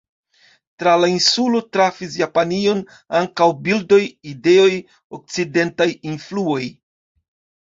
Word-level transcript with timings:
Tra 0.83 0.93
la 1.01 1.09
insulo 1.15 1.59
trafis 1.75 2.15
Japanion 2.21 2.81
ankaŭ 3.19 3.49
bildoj, 3.67 4.01
ideoj, 4.33 4.73
okcidentaj 5.19 5.89
influoj. 6.15 6.61